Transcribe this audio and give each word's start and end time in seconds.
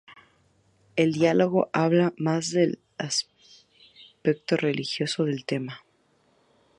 El 0.95 1.13
diálogo 1.13 1.69
habla 1.73 2.11
más 2.17 2.49
del 2.49 2.79
aspecto 2.97 4.57
religioso 4.57 5.25
del 5.25 5.45
tema. 5.45 5.83